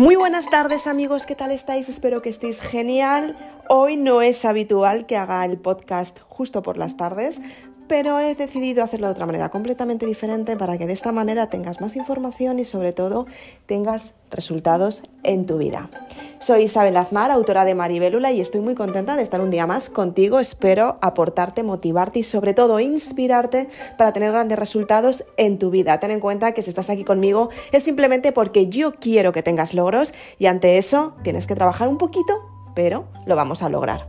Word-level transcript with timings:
Muy 0.00 0.16
buenas 0.16 0.48
tardes 0.48 0.86
amigos, 0.86 1.26
¿qué 1.26 1.34
tal 1.34 1.50
estáis? 1.50 1.90
Espero 1.90 2.22
que 2.22 2.30
estéis 2.30 2.62
genial. 2.62 3.36
Hoy 3.68 3.98
no 3.98 4.22
es 4.22 4.46
habitual 4.46 5.04
que 5.04 5.18
haga 5.18 5.44
el 5.44 5.58
podcast 5.58 6.20
justo 6.26 6.62
por 6.62 6.78
las 6.78 6.96
tardes, 6.96 7.42
pero 7.90 8.20
he 8.20 8.36
decidido 8.36 8.84
hacerlo 8.84 9.08
de 9.08 9.14
otra 9.14 9.26
manera, 9.26 9.48
completamente 9.48 10.06
diferente, 10.06 10.56
para 10.56 10.78
que 10.78 10.86
de 10.86 10.92
esta 10.92 11.10
manera 11.10 11.48
tengas 11.48 11.80
más 11.80 11.96
información 11.96 12.60
y 12.60 12.64
sobre 12.64 12.92
todo 12.92 13.26
tengas 13.66 14.14
resultados 14.30 15.02
en 15.24 15.44
tu 15.44 15.58
vida. 15.58 15.90
Soy 16.38 16.62
Isabel 16.62 16.96
Azmar, 16.96 17.32
autora 17.32 17.64
de 17.64 17.74
Maribélula, 17.74 18.30
y 18.30 18.40
estoy 18.40 18.60
muy 18.60 18.76
contenta 18.76 19.16
de 19.16 19.22
estar 19.22 19.40
un 19.40 19.50
día 19.50 19.66
más 19.66 19.90
contigo. 19.90 20.38
Espero 20.38 20.98
aportarte, 21.00 21.64
motivarte 21.64 22.20
y 22.20 22.22
sobre 22.22 22.54
todo 22.54 22.78
inspirarte 22.78 23.68
para 23.98 24.12
tener 24.12 24.30
grandes 24.30 24.60
resultados 24.60 25.24
en 25.36 25.58
tu 25.58 25.70
vida. 25.70 25.98
Ten 25.98 26.12
en 26.12 26.20
cuenta 26.20 26.52
que 26.52 26.62
si 26.62 26.70
estás 26.70 26.90
aquí 26.90 27.02
conmigo 27.02 27.50
es 27.72 27.82
simplemente 27.82 28.30
porque 28.30 28.68
yo 28.68 28.94
quiero 28.94 29.32
que 29.32 29.42
tengas 29.42 29.74
logros 29.74 30.14
y 30.38 30.46
ante 30.46 30.78
eso 30.78 31.14
tienes 31.24 31.48
que 31.48 31.56
trabajar 31.56 31.88
un 31.88 31.98
poquito, 31.98 32.38
pero 32.76 33.06
lo 33.26 33.34
vamos 33.34 33.64
a 33.64 33.68
lograr. 33.68 34.06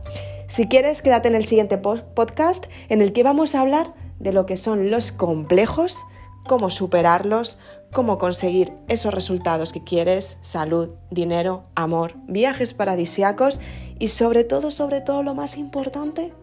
Si 0.52 0.68
quieres, 0.68 1.00
quédate 1.00 1.28
en 1.28 1.34
el 1.34 1.46
siguiente 1.46 1.78
podcast 1.78 2.66
en 2.90 3.00
el 3.00 3.14
que 3.14 3.22
vamos 3.22 3.54
a 3.54 3.62
hablar 3.62 3.94
de 4.18 4.32
lo 4.32 4.44
que 4.44 4.58
son 4.58 4.90
los 4.90 5.10
complejos, 5.10 6.04
cómo 6.46 6.68
superarlos, 6.68 7.58
cómo 7.90 8.18
conseguir 8.18 8.70
esos 8.86 9.14
resultados 9.14 9.72
que 9.72 9.82
quieres, 9.82 10.36
salud, 10.42 10.90
dinero, 11.10 11.64
amor, 11.74 12.16
viajes 12.26 12.74
paradisiacos 12.74 13.60
y 13.98 14.08
sobre 14.08 14.44
todo, 14.44 14.70
sobre 14.70 15.00
todo 15.00 15.22
lo 15.22 15.34
más 15.34 15.56
importante, 15.56 16.34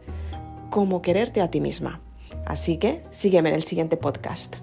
cómo 0.71 1.03
quererte 1.03 1.39
a 1.39 1.51
ti 1.51 1.61
misma. 1.61 2.01
Así 2.47 2.77
que 2.77 3.03
sígueme 3.11 3.49
en 3.49 3.55
el 3.55 3.63
siguiente 3.63 3.95
podcast. 3.95 4.55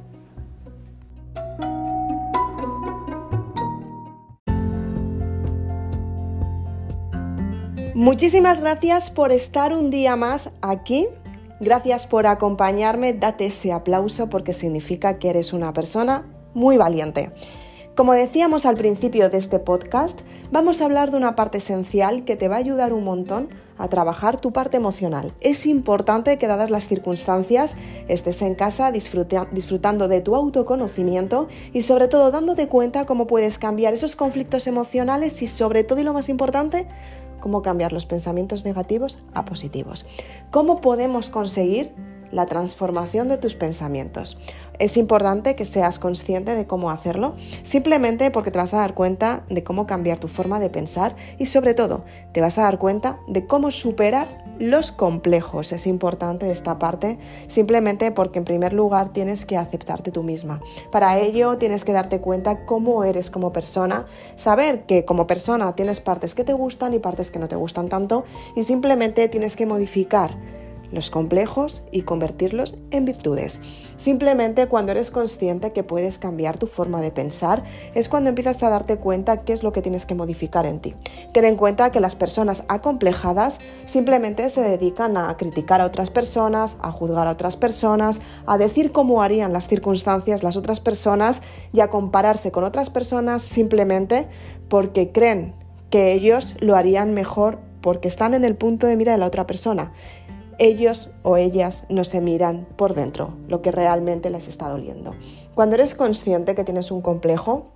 Muchísimas 7.96 8.60
gracias 8.60 9.10
por 9.10 9.32
estar 9.32 9.72
un 9.72 9.88
día 9.88 10.16
más 10.16 10.50
aquí. 10.60 11.08
Gracias 11.60 12.06
por 12.06 12.26
acompañarme. 12.26 13.14
Date 13.14 13.46
ese 13.46 13.72
aplauso 13.72 14.28
porque 14.28 14.52
significa 14.52 15.18
que 15.18 15.30
eres 15.30 15.54
una 15.54 15.72
persona 15.72 16.26
muy 16.52 16.76
valiente. 16.76 17.32
Como 17.94 18.12
decíamos 18.12 18.66
al 18.66 18.76
principio 18.76 19.30
de 19.30 19.38
este 19.38 19.58
podcast, 19.60 20.20
vamos 20.52 20.82
a 20.82 20.84
hablar 20.84 21.10
de 21.10 21.16
una 21.16 21.34
parte 21.36 21.56
esencial 21.56 22.26
que 22.26 22.36
te 22.36 22.48
va 22.48 22.56
a 22.56 22.58
ayudar 22.58 22.92
un 22.92 23.02
montón 23.02 23.48
a 23.78 23.88
trabajar 23.88 24.38
tu 24.38 24.52
parte 24.52 24.76
emocional. 24.76 25.32
Es 25.40 25.66
importante 25.66 26.36
que 26.36 26.46
dadas 26.46 26.70
las 26.70 26.88
circunstancias 26.88 27.76
estés 28.08 28.42
en 28.42 28.54
casa 28.54 28.92
disfrutando 28.92 30.08
de 30.08 30.20
tu 30.20 30.36
autoconocimiento 30.36 31.48
y 31.72 31.80
sobre 31.80 32.08
todo 32.08 32.30
dándote 32.30 32.68
cuenta 32.68 33.06
cómo 33.06 33.26
puedes 33.26 33.58
cambiar 33.58 33.94
esos 33.94 34.16
conflictos 34.16 34.66
emocionales 34.66 35.40
y 35.40 35.46
sobre 35.46 35.82
todo 35.82 36.00
y 36.00 36.04
lo 36.04 36.12
más 36.12 36.28
importante, 36.28 36.86
cómo 37.40 37.62
cambiar 37.62 37.92
los 37.92 38.06
pensamientos 38.06 38.64
negativos 38.64 39.18
a 39.34 39.44
positivos. 39.44 40.06
¿Cómo 40.50 40.80
podemos 40.80 41.30
conseguir 41.30 41.94
la 42.32 42.46
transformación 42.46 43.28
de 43.28 43.38
tus 43.38 43.54
pensamientos? 43.54 44.38
Es 44.78 44.96
importante 44.96 45.56
que 45.56 45.64
seas 45.64 45.98
consciente 45.98 46.54
de 46.54 46.66
cómo 46.66 46.90
hacerlo, 46.90 47.34
simplemente 47.62 48.30
porque 48.30 48.50
te 48.50 48.58
vas 48.58 48.74
a 48.74 48.78
dar 48.78 48.94
cuenta 48.94 49.44
de 49.48 49.64
cómo 49.64 49.86
cambiar 49.86 50.18
tu 50.18 50.28
forma 50.28 50.60
de 50.60 50.70
pensar 50.70 51.16
y 51.38 51.46
sobre 51.46 51.74
todo 51.74 52.04
te 52.32 52.40
vas 52.40 52.58
a 52.58 52.62
dar 52.62 52.78
cuenta 52.78 53.18
de 53.26 53.46
cómo 53.46 53.70
superar 53.70 54.45
los 54.58 54.92
complejos. 54.92 55.72
Es 55.72 55.86
importante 55.86 56.50
esta 56.50 56.78
parte, 56.78 57.18
simplemente 57.46 58.10
porque 58.10 58.38
en 58.38 58.44
primer 58.44 58.72
lugar 58.72 59.12
tienes 59.12 59.44
que 59.46 59.56
aceptarte 59.56 60.10
tú 60.10 60.22
misma. 60.22 60.60
Para 60.90 61.18
ello 61.18 61.58
tienes 61.58 61.84
que 61.84 61.92
darte 61.92 62.20
cuenta 62.20 62.64
cómo 62.66 63.04
eres 63.04 63.30
como 63.30 63.52
persona, 63.52 64.06
saber 64.34 64.84
que 64.84 65.04
como 65.04 65.26
persona 65.26 65.74
tienes 65.74 66.00
partes 66.00 66.34
que 66.34 66.44
te 66.44 66.52
gustan 66.52 66.94
y 66.94 66.98
partes 66.98 67.30
que 67.30 67.38
no 67.38 67.48
te 67.48 67.56
gustan 67.56 67.88
tanto 67.88 68.24
y 68.54 68.62
simplemente 68.62 69.28
tienes 69.28 69.56
que 69.56 69.66
modificar 69.66 70.36
los 70.92 71.10
complejos 71.10 71.82
y 71.92 72.02
convertirlos 72.02 72.76
en 72.90 73.04
virtudes. 73.04 73.60
Simplemente 73.96 74.66
cuando 74.66 74.92
eres 74.92 75.10
consciente 75.10 75.72
que 75.72 75.82
puedes 75.82 76.18
cambiar 76.18 76.58
tu 76.58 76.66
forma 76.66 77.00
de 77.00 77.10
pensar 77.10 77.64
es 77.94 78.08
cuando 78.08 78.28
empiezas 78.28 78.62
a 78.62 78.70
darte 78.70 78.96
cuenta 78.96 79.42
qué 79.42 79.52
es 79.52 79.62
lo 79.62 79.72
que 79.72 79.82
tienes 79.82 80.06
que 80.06 80.14
modificar 80.14 80.66
en 80.66 80.80
ti. 80.80 80.94
Ten 81.32 81.44
en 81.44 81.56
cuenta 81.56 81.90
que 81.90 82.00
las 82.00 82.14
personas 82.14 82.64
acomplejadas 82.68 83.60
simplemente 83.84 84.48
se 84.50 84.62
dedican 84.62 85.16
a 85.16 85.36
criticar 85.36 85.80
a 85.80 85.86
otras 85.86 86.10
personas, 86.10 86.76
a 86.80 86.92
juzgar 86.92 87.26
a 87.26 87.32
otras 87.32 87.56
personas, 87.56 88.20
a 88.46 88.58
decir 88.58 88.92
cómo 88.92 89.22
harían 89.22 89.52
las 89.52 89.68
circunstancias 89.68 90.42
las 90.42 90.56
otras 90.56 90.80
personas 90.80 91.42
y 91.72 91.80
a 91.80 91.88
compararse 91.88 92.50
con 92.50 92.64
otras 92.64 92.90
personas 92.90 93.42
simplemente 93.42 94.26
porque 94.68 95.12
creen 95.12 95.54
que 95.90 96.12
ellos 96.12 96.56
lo 96.60 96.76
harían 96.76 97.14
mejor 97.14 97.58
porque 97.80 98.08
están 98.08 98.34
en 98.34 98.44
el 98.44 98.56
punto 98.56 98.86
de 98.86 98.96
mira 98.96 99.12
de 99.12 99.18
la 99.18 99.26
otra 99.26 99.46
persona 99.46 99.92
ellos 100.58 101.10
o 101.22 101.36
ellas 101.36 101.84
no 101.88 102.04
se 102.04 102.20
miran 102.20 102.66
por 102.76 102.94
dentro, 102.94 103.34
lo 103.48 103.62
que 103.62 103.72
realmente 103.72 104.30
les 104.30 104.48
está 104.48 104.68
doliendo. 104.68 105.14
Cuando 105.54 105.74
eres 105.74 105.94
consciente 105.94 106.54
que 106.54 106.64
tienes 106.64 106.90
un 106.90 107.02
complejo, 107.02 107.72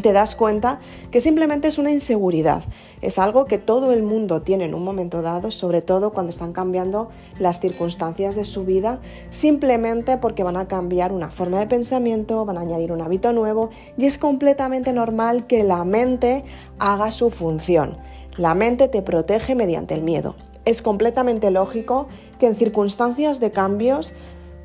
te 0.00 0.12
das 0.12 0.34
cuenta 0.34 0.80
que 1.10 1.20
simplemente 1.20 1.68
es 1.68 1.76
una 1.76 1.90
inseguridad. 1.90 2.64
Es 3.02 3.18
algo 3.18 3.44
que 3.44 3.58
todo 3.58 3.92
el 3.92 4.02
mundo 4.02 4.40
tiene 4.40 4.64
en 4.64 4.74
un 4.74 4.84
momento 4.84 5.20
dado, 5.20 5.50
sobre 5.50 5.82
todo 5.82 6.12
cuando 6.12 6.30
están 6.30 6.52
cambiando 6.52 7.10
las 7.38 7.60
circunstancias 7.60 8.34
de 8.34 8.44
su 8.44 8.64
vida, 8.64 9.00
simplemente 9.28 10.16
porque 10.16 10.44
van 10.44 10.56
a 10.56 10.66
cambiar 10.66 11.12
una 11.12 11.30
forma 11.30 11.60
de 11.60 11.66
pensamiento, 11.66 12.44
van 12.46 12.56
a 12.56 12.62
añadir 12.62 12.92
un 12.92 13.02
hábito 13.02 13.32
nuevo 13.32 13.70
y 13.98 14.06
es 14.06 14.16
completamente 14.16 14.92
normal 14.92 15.46
que 15.46 15.62
la 15.62 15.84
mente 15.84 16.44
haga 16.78 17.10
su 17.10 17.28
función. 17.28 17.98
La 18.36 18.54
mente 18.54 18.88
te 18.88 19.02
protege 19.02 19.54
mediante 19.54 19.94
el 19.94 20.02
miedo 20.02 20.36
es 20.64 20.82
completamente 20.82 21.50
lógico 21.50 22.08
que 22.38 22.46
en 22.46 22.56
circunstancias 22.56 23.40
de 23.40 23.50
cambios 23.50 24.12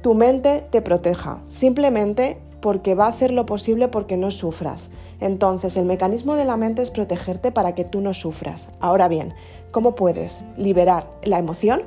tu 0.02 0.14
mente 0.14 0.66
te 0.70 0.82
proteja, 0.82 1.42
simplemente 1.50 2.38
porque 2.62 2.96
va 2.96 3.06
a 3.06 3.10
hacer 3.10 3.32
lo 3.32 3.46
posible 3.46 3.88
porque 3.88 4.18
no 4.18 4.32
sufras. 4.32 4.90
Entonces, 5.20 5.78
el 5.78 5.86
mecanismo 5.86 6.36
de 6.36 6.46
la 6.46 6.58
mente 6.58 6.82
es 6.82 6.92
protegerte 6.92 7.52
para 7.52 7.74
que 7.76 7.84
tú 7.84 8.02
no 8.02 8.14
sufras. 8.14 8.70
Ahora 8.80 9.08
bien, 9.08 9.34
¿cómo 9.72 9.96
puedes 9.96 10.46
liberar 10.58 11.10
la 11.24 11.40
emoción 11.40 11.84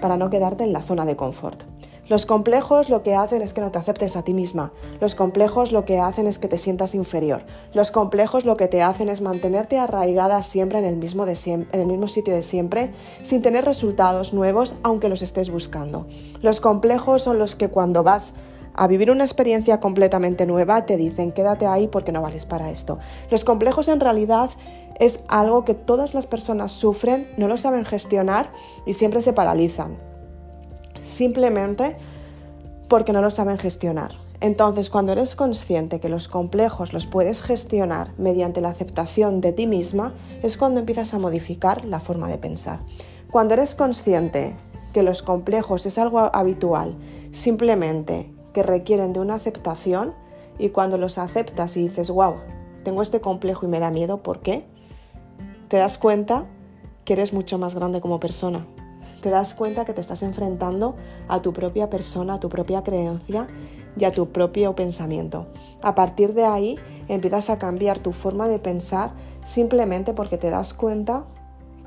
para 0.00 0.16
no 0.16 0.30
quedarte 0.30 0.64
en 0.64 0.72
la 0.72 0.82
zona 0.82 1.04
de 1.04 1.16
confort? 1.16 1.71
Los 2.08 2.26
complejos 2.26 2.90
lo 2.90 3.04
que 3.04 3.14
hacen 3.14 3.42
es 3.42 3.54
que 3.54 3.60
no 3.60 3.70
te 3.70 3.78
aceptes 3.78 4.16
a 4.16 4.24
ti 4.24 4.34
misma. 4.34 4.72
Los 5.00 5.14
complejos 5.14 5.70
lo 5.70 5.84
que 5.84 6.00
hacen 6.00 6.26
es 6.26 6.40
que 6.40 6.48
te 6.48 6.58
sientas 6.58 6.96
inferior. 6.96 7.44
Los 7.74 7.92
complejos 7.92 8.44
lo 8.44 8.56
que 8.56 8.66
te 8.66 8.82
hacen 8.82 9.08
es 9.08 9.20
mantenerte 9.20 9.78
arraigada 9.78 10.42
siempre 10.42 10.80
en 10.80 10.84
el 10.84 10.96
mismo, 10.96 11.26
sitio 12.08 12.34
de 12.34 12.42
siempre, 12.42 12.92
sin 13.22 13.40
tener 13.40 13.64
resultados 13.64 14.34
nuevos 14.34 14.74
aunque 14.82 15.08
los 15.08 15.22
estés 15.22 15.48
buscando. 15.48 16.08
Los 16.42 16.60
complejos 16.60 17.22
son 17.22 17.38
los 17.38 17.54
que 17.54 17.68
cuando 17.68 18.02
vas 18.02 18.32
a 18.74 18.88
vivir 18.88 19.10
una 19.10 19.24
experiencia 19.24 19.78
completamente 19.78 20.44
nueva 20.44 20.86
te 20.86 20.96
dicen 20.96 21.30
quédate 21.30 21.66
ahí 21.66 21.86
porque 21.86 22.10
no 22.10 22.20
vales 22.20 22.46
para 22.46 22.72
esto. 22.72 22.98
Los 23.30 23.44
complejos 23.44 23.86
en 23.86 24.00
realidad 24.00 24.50
es 24.98 25.20
algo 25.28 25.64
que 25.64 25.74
todas 25.74 26.14
las 26.14 26.26
personas 26.26 26.72
sufren, 26.72 27.28
no 27.36 27.46
lo 27.46 27.56
saben 27.56 27.84
gestionar 27.84 28.50
y 28.86 28.94
siempre 28.94 29.22
se 29.22 29.32
paralizan 29.32 30.11
simplemente 31.02 31.96
porque 32.88 33.12
no 33.12 33.22
lo 33.22 33.30
saben 33.30 33.58
gestionar. 33.58 34.12
Entonces, 34.40 34.90
cuando 34.90 35.12
eres 35.12 35.34
consciente 35.34 36.00
que 36.00 36.08
los 36.08 36.26
complejos 36.26 36.92
los 36.92 37.06
puedes 37.06 37.42
gestionar 37.42 38.12
mediante 38.18 38.60
la 38.60 38.70
aceptación 38.70 39.40
de 39.40 39.52
ti 39.52 39.66
misma, 39.66 40.14
es 40.42 40.56
cuando 40.56 40.80
empiezas 40.80 41.14
a 41.14 41.18
modificar 41.18 41.84
la 41.84 42.00
forma 42.00 42.28
de 42.28 42.38
pensar. 42.38 42.80
Cuando 43.30 43.54
eres 43.54 43.76
consciente 43.76 44.56
que 44.92 45.02
los 45.02 45.22
complejos 45.22 45.86
es 45.86 45.96
algo 45.96 46.18
habitual, 46.34 46.96
simplemente 47.30 48.32
que 48.52 48.62
requieren 48.62 49.12
de 49.12 49.20
una 49.20 49.36
aceptación, 49.36 50.12
y 50.58 50.68
cuando 50.70 50.98
los 50.98 51.18
aceptas 51.18 51.76
y 51.76 51.88
dices, 51.88 52.10
wow, 52.10 52.34
tengo 52.84 53.00
este 53.00 53.20
complejo 53.20 53.64
y 53.64 53.68
me 53.68 53.80
da 53.80 53.90
miedo, 53.90 54.22
¿por 54.22 54.40
qué? 54.40 54.66
Te 55.68 55.76
das 55.76 55.98
cuenta 55.98 56.46
que 57.04 57.14
eres 57.14 57.32
mucho 57.32 57.58
más 57.58 57.74
grande 57.74 58.00
como 58.00 58.20
persona, 58.20 58.66
te 59.22 59.30
das 59.30 59.54
cuenta 59.54 59.84
que 59.84 59.94
te 59.94 60.00
estás 60.00 60.22
enfrentando 60.22 60.96
a 61.28 61.40
tu 61.40 61.52
propia 61.52 61.88
persona, 61.88 62.34
a 62.34 62.40
tu 62.40 62.48
propia 62.48 62.82
creencia 62.82 63.46
y 63.96 64.04
a 64.04 64.10
tu 64.10 64.30
propio 64.30 64.74
pensamiento. 64.74 65.46
A 65.80 65.94
partir 65.94 66.34
de 66.34 66.44
ahí 66.44 66.76
empiezas 67.08 67.48
a 67.48 67.58
cambiar 67.58 68.00
tu 68.00 68.12
forma 68.12 68.48
de 68.48 68.58
pensar 68.58 69.12
simplemente 69.44 70.12
porque 70.12 70.38
te 70.38 70.50
das 70.50 70.74
cuenta 70.74 71.24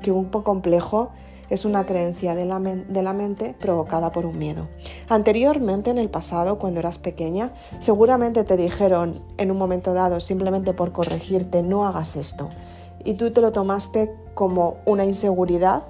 que 0.00 0.10
un 0.12 0.30
poco 0.30 0.44
complejo 0.44 1.10
es 1.50 1.64
una 1.64 1.84
creencia 1.84 2.34
de 2.34 2.46
la, 2.46 2.58
de 2.58 3.02
la, 3.02 3.12
mente 3.12 3.54
provocada 3.60 4.10
por 4.10 4.26
un 4.26 4.38
miedo. 4.38 4.66
Anteriormente, 5.08 5.90
en 5.90 5.98
el 5.98 6.08
pasado, 6.08 6.58
cuando 6.58 6.80
eras 6.80 6.98
pequeña, 6.98 7.52
seguramente 7.78 8.42
te 8.44 8.56
dijeron 8.56 9.22
en 9.36 9.52
un 9.52 9.58
momento 9.58 9.92
dado, 9.92 10.18
simplemente 10.18 10.72
por 10.72 10.90
corregirte, 10.90 11.62
no 11.62 11.86
hagas 11.86 12.16
esto. 12.16 12.50
Y 13.04 13.14
tú 13.14 13.30
te 13.30 13.40
lo 13.40 13.52
tomaste 13.52 14.12
como 14.34 14.78
una 14.86 15.04
inseguridad 15.04 15.84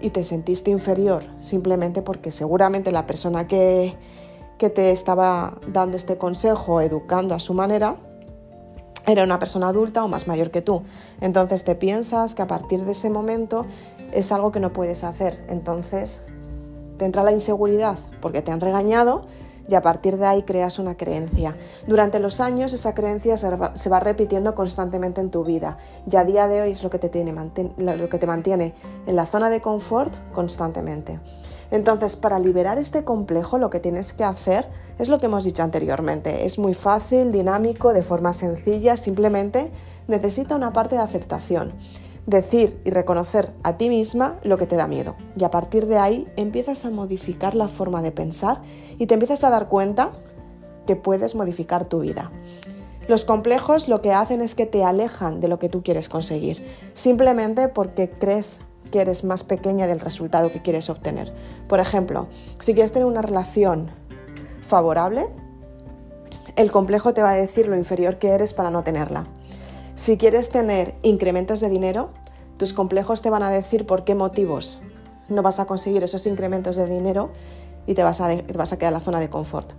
y 0.00 0.10
te 0.10 0.24
sentiste 0.24 0.70
inferior 0.70 1.22
simplemente 1.38 2.02
porque 2.02 2.30
seguramente 2.30 2.92
la 2.92 3.06
persona 3.06 3.46
que, 3.46 3.94
que 4.58 4.70
te 4.70 4.90
estaba 4.90 5.58
dando 5.72 5.96
este 5.96 6.18
consejo, 6.18 6.80
educando 6.80 7.34
a 7.34 7.38
su 7.38 7.54
manera, 7.54 7.96
era 9.06 9.24
una 9.24 9.38
persona 9.38 9.68
adulta 9.68 10.04
o 10.04 10.08
más 10.08 10.26
mayor 10.26 10.50
que 10.50 10.60
tú. 10.60 10.82
Entonces 11.20 11.64
te 11.64 11.74
piensas 11.74 12.34
que 12.34 12.42
a 12.42 12.46
partir 12.46 12.84
de 12.84 12.92
ese 12.92 13.08
momento 13.10 13.66
es 14.12 14.32
algo 14.32 14.52
que 14.52 14.60
no 14.60 14.72
puedes 14.72 15.04
hacer. 15.04 15.44
Entonces 15.48 16.22
te 16.98 17.04
entra 17.04 17.22
la 17.22 17.32
inseguridad 17.32 17.98
porque 18.20 18.42
te 18.42 18.50
han 18.50 18.60
regañado 18.60 19.26
y 19.68 19.74
a 19.74 19.82
partir 19.82 20.16
de 20.16 20.26
ahí 20.26 20.42
creas 20.42 20.78
una 20.78 20.96
creencia. 20.96 21.56
Durante 21.86 22.18
los 22.18 22.40
años 22.40 22.72
esa 22.72 22.94
creencia 22.94 23.36
se 23.36 23.90
va 23.90 24.00
repitiendo 24.00 24.54
constantemente 24.54 25.20
en 25.20 25.30
tu 25.30 25.44
vida 25.44 25.78
y 26.10 26.16
a 26.16 26.24
día 26.24 26.48
de 26.48 26.62
hoy 26.62 26.70
es 26.70 26.82
lo 26.82 26.90
que 26.90 26.98
te, 26.98 27.08
tiene, 27.08 27.32
lo 27.76 28.08
que 28.08 28.18
te 28.18 28.26
mantiene 28.26 28.74
en 29.06 29.14
la 29.14 29.26
zona 29.26 29.50
de 29.50 29.60
confort 29.60 30.12
constantemente. 30.32 31.20
Entonces, 31.70 32.16
para 32.16 32.38
liberar 32.38 32.78
este 32.78 33.04
complejo, 33.04 33.58
lo 33.58 33.68
que 33.68 33.78
tienes 33.78 34.14
que 34.14 34.24
hacer 34.24 34.66
es 34.98 35.10
lo 35.10 35.18
que 35.18 35.26
hemos 35.26 35.44
dicho 35.44 35.62
anteriormente. 35.62 36.46
Es 36.46 36.58
muy 36.58 36.72
fácil, 36.72 37.30
dinámico, 37.30 37.92
de 37.92 38.02
forma 38.02 38.32
sencilla, 38.32 38.96
simplemente 38.96 39.70
necesita 40.06 40.56
una 40.56 40.72
parte 40.72 40.96
de 40.96 41.02
aceptación 41.02 41.74
decir 42.28 42.78
y 42.84 42.90
reconocer 42.90 43.54
a 43.62 43.78
ti 43.78 43.88
misma 43.88 44.38
lo 44.42 44.58
que 44.58 44.66
te 44.66 44.76
da 44.76 44.86
miedo. 44.86 45.16
Y 45.34 45.44
a 45.44 45.50
partir 45.50 45.86
de 45.86 45.96
ahí 45.96 46.28
empiezas 46.36 46.84
a 46.84 46.90
modificar 46.90 47.54
la 47.54 47.68
forma 47.68 48.02
de 48.02 48.12
pensar 48.12 48.60
y 48.98 49.06
te 49.06 49.14
empiezas 49.14 49.44
a 49.44 49.50
dar 49.50 49.68
cuenta 49.68 50.10
que 50.86 50.94
puedes 50.94 51.34
modificar 51.34 51.86
tu 51.86 52.00
vida. 52.00 52.30
Los 53.08 53.24
complejos 53.24 53.88
lo 53.88 54.02
que 54.02 54.12
hacen 54.12 54.42
es 54.42 54.54
que 54.54 54.66
te 54.66 54.84
alejan 54.84 55.40
de 55.40 55.48
lo 55.48 55.58
que 55.58 55.70
tú 55.70 55.82
quieres 55.82 56.10
conseguir, 56.10 56.62
simplemente 56.92 57.68
porque 57.68 58.10
crees 58.10 58.60
que 58.92 59.00
eres 59.00 59.24
más 59.24 59.42
pequeña 59.42 59.86
del 59.86 60.00
resultado 60.00 60.52
que 60.52 60.60
quieres 60.60 60.90
obtener. 60.90 61.32
Por 61.66 61.80
ejemplo, 61.80 62.28
si 62.60 62.74
quieres 62.74 62.92
tener 62.92 63.06
una 63.06 63.22
relación 63.22 63.90
favorable, 64.60 65.28
el 66.56 66.70
complejo 66.70 67.14
te 67.14 67.22
va 67.22 67.30
a 67.30 67.36
decir 67.36 67.68
lo 67.68 67.76
inferior 67.76 68.18
que 68.18 68.28
eres 68.28 68.52
para 68.52 68.70
no 68.70 68.84
tenerla. 68.84 69.26
Si 69.98 70.16
quieres 70.16 70.48
tener 70.50 70.94
incrementos 71.02 71.58
de 71.58 71.68
dinero, 71.68 72.10
tus 72.56 72.72
complejos 72.72 73.20
te 73.20 73.30
van 73.30 73.42
a 73.42 73.50
decir 73.50 73.84
por 73.84 74.04
qué 74.04 74.14
motivos 74.14 74.80
no 75.28 75.42
vas 75.42 75.58
a 75.58 75.66
conseguir 75.66 76.04
esos 76.04 76.24
incrementos 76.28 76.76
de 76.76 76.86
dinero 76.86 77.32
y 77.84 77.94
te 77.94 78.04
vas 78.04 78.20
a, 78.20 78.28
quedar 78.28 78.80
en 78.80 78.92
la 78.92 79.00
zona 79.00 79.18
de 79.18 79.28
confort. 79.28 79.72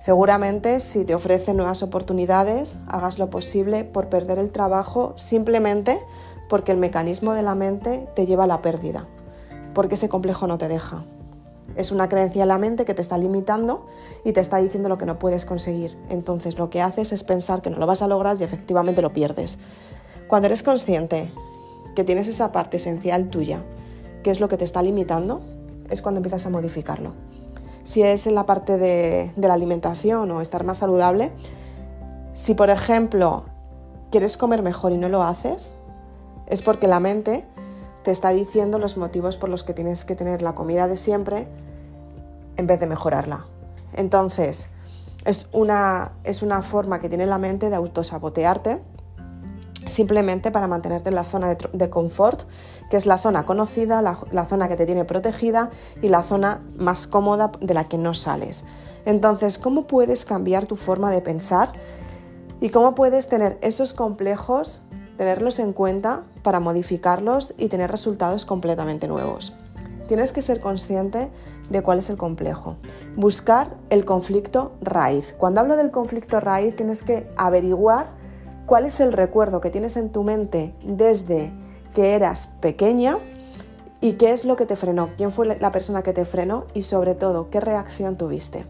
Seguramente 0.00 0.80
si 0.80 1.04
te 1.04 1.14
ofrecen 1.14 1.58
nuevas 1.58 1.82
oportunidades, 1.82 2.78
hagas 2.88 3.18
lo 3.18 3.28
posible 3.28 3.84
por 3.84 4.08
perder 4.08 4.38
el 4.38 4.52
trabajo 4.52 5.12
simplemente 5.16 6.00
porque 6.48 6.72
el 6.72 6.78
mecanismo 6.78 7.34
de 7.34 7.42
la 7.42 7.54
mente 7.54 8.08
te 8.16 8.24
lleva 8.24 8.44
a 8.44 8.46
la 8.48 8.62
pérdida, 8.62 9.06
porque 9.74 9.96
ese 9.96 10.08
complejo 10.08 10.46
no 10.46 10.56
te 10.56 10.68
deja. 10.68 11.04
Es 11.76 11.90
una 11.92 12.08
creencia 12.08 12.42
en 12.42 12.48
la 12.48 12.58
mente 12.58 12.84
que 12.84 12.94
te 12.94 13.02
está 13.02 13.18
limitando 13.18 13.86
y 14.24 14.32
te 14.32 14.40
está 14.40 14.58
diciendo 14.58 14.88
lo 14.88 14.98
que 14.98 15.06
no 15.06 15.18
puedes 15.18 15.44
conseguir. 15.44 15.96
Entonces 16.08 16.58
lo 16.58 16.70
que 16.70 16.80
haces 16.80 17.12
es 17.12 17.24
pensar 17.24 17.62
que 17.62 17.70
no 17.70 17.78
lo 17.78 17.86
vas 17.86 18.02
a 18.02 18.08
lograr 18.08 18.36
y 18.40 18.44
efectivamente 18.44 19.02
lo 19.02 19.12
pierdes. 19.12 19.58
Cuando 20.26 20.46
eres 20.46 20.62
consciente 20.62 21.30
que 21.94 22.04
tienes 22.04 22.28
esa 22.28 22.52
parte 22.52 22.78
esencial 22.78 23.28
tuya, 23.28 23.62
que 24.22 24.30
es 24.30 24.40
lo 24.40 24.48
que 24.48 24.56
te 24.56 24.64
está 24.64 24.82
limitando, 24.82 25.40
es 25.90 26.02
cuando 26.02 26.18
empiezas 26.18 26.44
a 26.46 26.50
modificarlo. 26.50 27.12
Si 27.82 28.02
es 28.02 28.26
en 28.26 28.34
la 28.34 28.44
parte 28.44 28.76
de, 28.76 29.32
de 29.34 29.48
la 29.48 29.54
alimentación 29.54 30.30
o 30.30 30.40
estar 30.40 30.64
más 30.64 30.78
saludable, 30.78 31.32
si 32.34 32.54
por 32.54 32.70
ejemplo 32.70 33.44
quieres 34.10 34.36
comer 34.36 34.62
mejor 34.62 34.92
y 34.92 34.98
no 34.98 35.08
lo 35.08 35.22
haces, 35.22 35.74
es 36.46 36.62
porque 36.62 36.86
la 36.86 37.00
mente 37.00 37.44
te 38.04 38.10
está 38.10 38.30
diciendo 38.30 38.78
los 38.78 38.96
motivos 38.96 39.36
por 39.36 39.48
los 39.48 39.64
que 39.64 39.74
tienes 39.74 40.04
que 40.04 40.14
tener 40.14 40.42
la 40.42 40.54
comida 40.54 40.88
de 40.88 40.96
siempre 40.96 41.48
en 42.56 42.66
vez 42.66 42.80
de 42.80 42.86
mejorarla. 42.86 43.44
Entonces, 43.94 44.68
es 45.24 45.48
una, 45.52 46.12
es 46.24 46.42
una 46.42 46.62
forma 46.62 47.00
que 47.00 47.08
tiene 47.08 47.26
la 47.26 47.38
mente 47.38 47.70
de 47.70 47.76
autosabotearte 47.76 48.80
simplemente 49.86 50.50
para 50.50 50.66
mantenerte 50.66 51.08
en 51.08 51.14
la 51.14 51.24
zona 51.24 51.54
de, 51.54 51.90
confort, 51.90 52.42
que 52.90 52.96
es 52.96 53.06
la 53.06 53.16
zona 53.16 53.46
conocida, 53.46 54.02
la, 54.02 54.18
la, 54.30 54.44
zona 54.44 54.68
que 54.68 54.76
te 54.76 54.84
tiene 54.86 55.04
protegida 55.04 55.70
y 56.02 56.08
la 56.08 56.22
zona 56.22 56.62
más 56.76 57.06
cómoda 57.06 57.52
de 57.60 57.74
la 57.74 57.88
que 57.88 57.96
no 57.96 58.12
sales. 58.12 58.64
Entonces, 59.06 59.58
¿cómo 59.58 59.86
puedes 59.86 60.24
cambiar 60.24 60.66
tu 60.66 60.76
forma 60.76 61.10
de 61.10 61.22
pensar 61.22 61.72
y 62.60 62.70
cómo 62.70 62.94
puedes 62.94 63.28
tener 63.28 63.58
esos 63.62 63.94
complejos, 63.94 64.82
tenerlos 65.18 65.58
en 65.58 65.74
cuenta 65.74 66.22
para 66.42 66.60
modificarlos 66.60 67.52
y 67.58 67.68
tener 67.68 67.90
resultados 67.90 68.46
completamente 68.46 69.08
nuevos? 69.08 69.54
Tienes 70.06 70.32
que 70.32 70.40
ser 70.40 70.60
consciente 70.60 71.28
de 71.68 71.82
cuál 71.82 71.98
es 71.98 72.08
el 72.08 72.16
complejo. 72.16 72.76
Buscar 73.14 73.76
el 73.90 74.06
conflicto 74.06 74.72
raíz. 74.80 75.34
Cuando 75.36 75.60
hablo 75.60 75.76
del 75.76 75.90
conflicto 75.90 76.40
raíz 76.40 76.74
tienes 76.74 77.02
que 77.02 77.28
averiguar 77.36 78.06
cuál 78.64 78.86
es 78.86 79.00
el 79.00 79.12
recuerdo 79.12 79.60
que 79.60 79.68
tienes 79.68 79.98
en 79.98 80.10
tu 80.10 80.22
mente 80.22 80.74
desde 80.82 81.52
que 81.94 82.14
eras 82.14 82.46
pequeña 82.60 83.18
y 84.00 84.12
qué 84.12 84.32
es 84.32 84.44
lo 84.44 84.56
que 84.56 84.64
te 84.64 84.76
frenó, 84.76 85.10
quién 85.16 85.32
fue 85.32 85.46
la 85.46 85.72
persona 85.72 86.02
que 86.02 86.12
te 86.12 86.24
frenó 86.24 86.66
y 86.72 86.82
sobre 86.82 87.14
todo 87.14 87.50
qué 87.50 87.60
reacción 87.60 88.16
tuviste. 88.16 88.64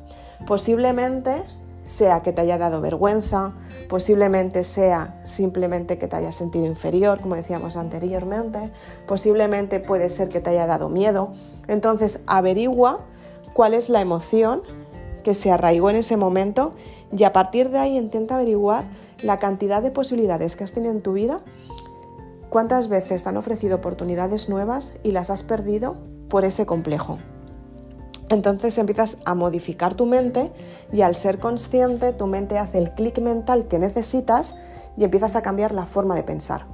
Posiblemente 0.47 1.43
sea 1.89 2.23
que 2.23 2.33
te 2.33 2.43
haya 2.43 2.59
dado 2.59 2.81
vergüenza, 2.81 3.55
posiblemente 3.89 4.63
sea 4.63 5.19
simplemente 5.25 5.99
que 5.99 6.07
te 6.07 6.17
haya 6.17 6.31
sentido 6.31 6.67
inferior, 6.67 7.21
como 7.21 7.35
decíamos 7.35 7.77
anteriormente, 7.77 8.71
posiblemente 9.07 9.81
puede 9.81 10.11
ser 10.11 10.29
que 10.29 10.41
te 10.41 10.51
haya 10.51 10.67
dado 10.67 10.91
miedo. 10.91 11.33
Entonces 11.67 12.21
averigua 12.27 13.01
cuál 13.55 13.75
es 13.75 13.89
la 13.89 14.01
emoción 14.03 14.63
que 15.25 15.35
se 15.35 15.51
arraigó 15.51 15.91
en 15.91 15.97
ese 15.97 16.17
momento 16.17 16.73
y 17.11 17.25
a 17.25 17.33
partir 17.33 17.71
de 17.71 17.79
ahí 17.79 17.97
intenta 17.97 18.35
averiguar 18.35 18.85
la 19.23 19.39
cantidad 19.39 19.83
de 19.83 19.91
posibilidades 19.91 20.57
que 20.57 20.65
has 20.65 20.73
tenido 20.73 20.93
en 20.93 21.01
tu 21.01 21.15
vida, 21.15 21.41
cuántas 22.51 22.89
veces 22.89 23.23
te 23.23 23.29
han 23.31 23.39
ofrecido 23.39 23.77
oportunidades 23.77 24.51
nuevas 24.51 24.93
y 25.03 25.13
las 25.13 25.31
has 25.31 25.43
perdido 25.43 25.97
por 26.29 26.45
ese 26.45 26.67
complejo. 26.67 27.19
Entonces 28.29 28.77
empiezas 28.79 29.19
a 29.25 29.35
modificar 29.35 29.95
tu 29.95 30.07
mente 30.07 30.53
y 30.93 31.01
al 31.01 31.17
ser 31.17 31.39
consciente 31.39 32.13
tu 32.13 32.27
mente 32.27 32.59
hace 32.59 32.79
el 32.79 32.93
clic 32.93 33.19
mental 33.21 33.69
que 33.69 33.79
necesitas 33.79 34.55
y 34.97 35.05
empiezas 35.05 35.37
a 35.37 35.43
cambiar 35.43 35.73
la 35.73 35.87
forma 35.87 36.15
de 36.15 36.25
pensar. 36.25 36.67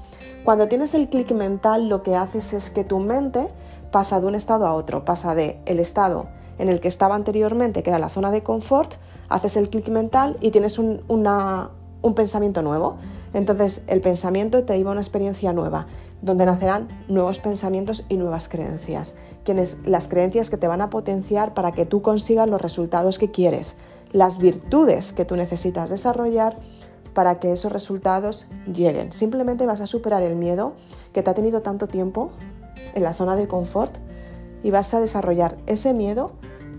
Cuando 0.45 0.69
tienes 0.69 0.95
el 0.95 1.09
clic 1.09 1.33
mental 1.33 1.89
lo 1.89 2.03
que 2.03 2.17
haces 2.17 2.53
es 2.53 2.71
que 2.71 2.85
tu 2.85 2.99
mente 2.99 3.49
pasa 3.91 4.21
de 4.21 4.27
un 4.27 4.35
estado 4.35 4.67
a 4.67 4.75
otro, 4.75 5.05
pasa 5.05 5.35
de 5.35 5.61
el 5.67 5.79
estado 5.79 6.27
en 6.59 6.69
el 6.69 6.81
que 6.81 6.89
estaba 6.89 7.15
anteriormente, 7.15 7.83
que 7.83 7.91
era 7.91 7.99
la 7.99 8.09
zona 8.09 8.31
de 8.31 8.43
confort, 8.43 8.95
haces 9.29 9.56
el 9.56 9.71
clic 9.71 9.89
mental 9.89 10.37
y 10.41 10.51
tienes 10.51 10.79
un, 10.79 11.03
un 11.09 12.15
pensamiento 12.15 12.62
nuevo. 12.62 12.96
Entonces 13.32 13.82
el 13.87 14.01
pensamiento 14.01 14.65
te 14.65 14.77
lleva 14.77 14.91
a 14.91 14.93
una 14.93 15.01
experiencia 15.01 15.53
nueva, 15.53 15.87
donde 16.24 16.46
nacerán 16.46 16.88
nuevos 17.06 17.38
pensamientos 17.38 18.04
y 18.08 18.16
nuevas 18.16 18.48
creencias. 18.48 19.14
Quienes, 19.44 19.78
las 19.84 20.08
creencias 20.08 20.48
que 20.48 20.56
te 20.56 20.66
van 20.66 20.81
a 20.81 20.88
potenciar 20.88 21.52
para 21.52 21.72
que 21.72 21.84
tú 21.84 22.00
consigas 22.00 22.48
los 22.48 22.62
resultados 22.62 23.19
que 23.19 23.31
quieres, 23.31 23.76
las 24.10 24.38
virtudes 24.38 25.12
que 25.12 25.26
tú 25.26 25.36
necesitas 25.36 25.90
desarrollar 25.90 26.56
para 27.12 27.38
que 27.40 27.52
esos 27.52 27.72
resultados 27.72 28.48
lleguen. 28.66 29.12
Simplemente 29.12 29.66
vas 29.66 29.82
a 29.82 29.86
superar 29.86 30.22
el 30.22 30.34
miedo 30.34 30.74
que 31.12 31.22
te 31.22 31.31
ha 31.31 31.34
tenido 31.34 31.60
tanto 31.60 31.88
tiempo 31.88 32.31
en 32.94 33.02
la 33.02 33.12
zona 33.12 33.36
de 33.36 33.46
confort 33.46 33.94
y 34.62 34.70
vas 34.70 34.94
a 34.94 35.00
desarrollar 35.00 35.58
ese 35.66 35.93
miedo 35.93 36.32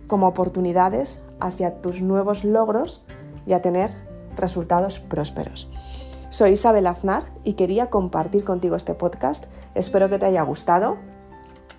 como 0.08 0.28
oportunidades 0.28 1.22
hacia 1.40 1.82
tus 1.82 2.02
nuevos 2.02 2.44
logros 2.44 3.04
y 3.46 3.54
a 3.54 3.62
tener 3.62 3.92
resultados 4.36 5.00
prósperos. 5.00 5.70
Soy 6.30 6.52
Isabel 6.52 6.88
Aznar 6.88 7.24
y 7.44 7.54
quería 7.54 7.90
compartir 7.90 8.44
contigo 8.44 8.76
este 8.76 8.94
podcast. 8.94 9.46
Espero 9.74 10.10
que 10.10 10.20
te 10.20 10.26
haya 10.26 10.42
gustado. 10.42 10.98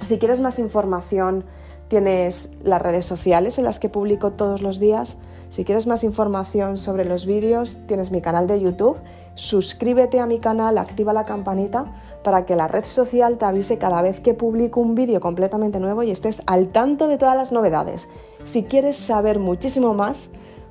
Si 0.05 0.19
quieres 0.19 0.41
más 0.41 0.59
información, 0.59 1.45
tienes 1.89 2.51
las 2.63 2.81
redes 2.81 3.05
sociales 3.05 3.59
en 3.59 3.65
las 3.65 3.79
que 3.79 3.89
publico 3.89 4.33
todos 4.33 4.63
los 4.63 4.79
días. 4.79 5.17
Si 5.49 5.65
quieres 5.65 5.87
más 5.87 6.05
información 6.05 6.77
sobre 6.77 7.05
los 7.05 7.27
vídeos, 7.27 7.79
tienes 7.87 8.11
mi 8.11 8.21
canal 8.21 8.47
de 8.47 8.61
YouTube. 8.61 8.99
Suscríbete 9.35 10.21
a 10.21 10.27
mi 10.27 10.39
canal, 10.39 10.79
activa 10.79 11.13
la 11.13 11.25
campanita 11.25 11.85
para 12.25 12.47
que 12.47 12.57
la 12.57 12.69
red 12.69 12.85
social 12.85 13.39
te 13.39 13.45
avise 13.45 13.79
cada 13.79 14.03
vez 14.03 14.21
que 14.21 14.35
publico 14.35 14.81
un 14.81 14.95
vídeo 14.95 15.21
completamente 15.21 15.81
nuevo 15.81 16.03
y 16.03 16.11
estés 16.11 16.43
al 16.47 16.69
tanto 16.69 17.09
de 17.09 17.19
todas 17.19 17.37
las 17.37 17.53
novedades. 17.53 18.09
Si 18.45 18.65
quieres 18.65 18.97
saber 18.97 19.39
muchísimo 19.39 19.95
más, 19.95 20.31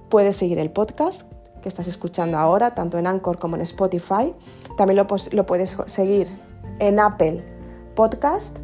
puedes 0.10 0.36
seguir 0.36 0.60
el 0.60 0.72
podcast 0.72 1.35
que 1.65 1.69
estás 1.69 1.88
escuchando 1.88 2.38
ahora, 2.38 2.75
tanto 2.75 3.00
en 3.00 3.07
Anchor 3.07 3.39
como 3.39 3.55
en 3.55 3.63
Spotify. 3.63 4.31
También 4.77 4.98
lo, 4.98 5.07
puedes 5.48 5.75
seguir 5.88 6.27
en 6.77 7.00
Apple 7.00 7.43
Podcast. 7.95 8.55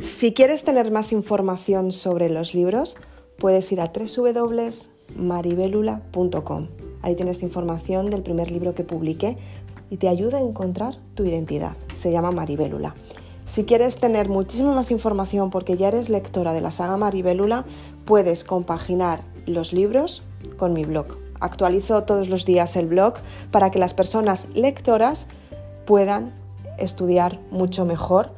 Si 0.00 0.34
quieres 0.34 0.64
tener 0.64 0.90
más 0.90 1.12
información 1.12 1.92
sobre 1.92 2.28
los 2.28 2.54
libros, 2.54 2.96
puedes 3.38 3.70
ir 3.70 3.80
a 3.80 3.92
www.maribelula.com. 3.92 6.68
Ahí 7.02 7.14
tienes 7.14 7.40
información 7.44 8.10
del 8.10 8.24
primer 8.24 8.50
libro 8.50 8.74
que 8.74 8.82
publiqué 8.82 9.36
y 9.90 9.98
te 9.98 10.08
ayuda 10.08 10.38
a 10.38 10.40
encontrar 10.40 10.96
tu 11.14 11.24
identidad. 11.24 11.76
Se 11.94 12.10
llama 12.10 12.32
Maribelula. 12.32 12.96
Si 13.54 13.62
quieres 13.62 13.98
tener 13.98 14.28
muchísima 14.28 14.74
más 14.74 14.90
información 14.90 15.50
porque 15.50 15.76
ya 15.76 15.86
eres 15.86 16.08
lectora 16.08 16.52
de 16.52 16.60
la 16.60 16.72
saga 16.72 16.96
Maribélula, 16.96 17.64
puedes 18.04 18.42
compaginar 18.42 19.22
los 19.46 19.72
libros 19.72 20.24
con 20.56 20.72
mi 20.72 20.84
blog. 20.84 21.18
Actualizo 21.38 22.02
todos 22.02 22.28
los 22.28 22.46
días 22.46 22.74
el 22.74 22.88
blog 22.88 23.14
para 23.52 23.70
que 23.70 23.78
las 23.78 23.94
personas 23.94 24.48
lectoras 24.54 25.28
puedan 25.86 26.34
estudiar 26.78 27.38
mucho 27.52 27.84
mejor 27.84 28.32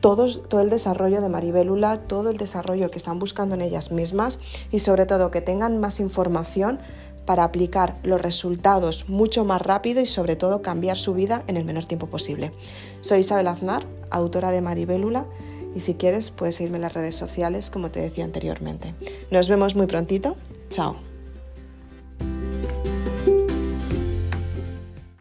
todo, 0.00 0.26
el 0.60 0.70
desarrollo 0.70 1.20
de 1.20 1.28
Maribélula, 1.28 1.98
todo 1.98 2.30
el 2.30 2.36
desarrollo 2.36 2.92
que 2.92 2.98
están 2.98 3.18
buscando 3.18 3.56
en 3.56 3.62
ellas 3.62 3.90
mismas 3.90 4.38
y 4.70 4.78
sobre 4.78 5.04
todo 5.04 5.32
que 5.32 5.40
tengan 5.40 5.78
más 5.78 5.98
información 5.98 6.78
para 7.30 7.44
aplicar 7.44 7.96
los 8.02 8.20
resultados 8.20 9.08
mucho 9.08 9.44
más 9.44 9.62
rápido 9.62 10.00
y 10.00 10.06
sobre 10.06 10.34
todo 10.34 10.62
cambiar 10.62 10.98
su 10.98 11.14
vida 11.14 11.44
en 11.46 11.56
el 11.56 11.64
menor 11.64 11.84
tiempo 11.84 12.08
posible. 12.08 12.50
Soy 13.02 13.20
Isabel 13.20 13.46
Aznar, 13.46 13.86
autora 14.10 14.50
de 14.50 14.60
Maribélula 14.60 15.28
y 15.72 15.78
si 15.78 15.94
quieres 15.94 16.32
puedes 16.32 16.56
seguirme 16.56 16.78
en 16.78 16.82
las 16.82 16.92
redes 16.92 17.14
sociales 17.14 17.70
como 17.70 17.92
te 17.92 18.00
decía 18.00 18.24
anteriormente. 18.24 18.96
Nos 19.30 19.48
vemos 19.48 19.76
muy 19.76 19.86
prontito. 19.86 20.34
Chao. 20.70 21.09